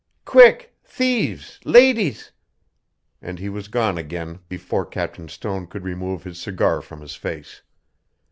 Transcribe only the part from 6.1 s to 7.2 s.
his cigar from his